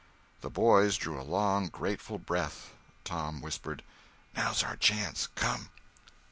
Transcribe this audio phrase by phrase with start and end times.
[0.39, 2.71] The boys drew a long, grateful breath.
[3.03, 3.83] Tom whispered:
[4.35, 5.69] "Now's our chance—come!"